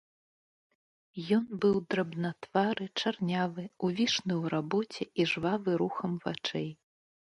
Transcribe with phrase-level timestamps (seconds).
[1.37, 6.69] Ён быў драбнатвары, чарнявы, увішны ў рабоце і жвавы рухам вачэй.